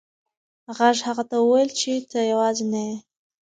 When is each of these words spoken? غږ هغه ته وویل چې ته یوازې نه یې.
غږ 0.77 0.97
هغه 1.07 1.23
ته 1.29 1.35
وویل 1.41 1.69
چې 1.79 1.91
ته 2.11 2.19
یوازې 2.31 2.65
نه 2.71 2.81
یې. 2.87 2.95